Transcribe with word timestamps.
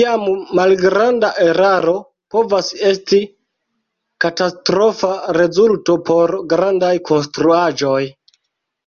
Jam 0.00 0.26
malgranda 0.58 1.30
eraro 1.46 1.94
povas 2.34 2.70
esti 2.90 3.20
katastrofa 4.26 5.10
rezulto 5.40 6.00
por 6.12 6.38
grandaj 6.56 6.96
konstruaĵoj. 7.12 8.02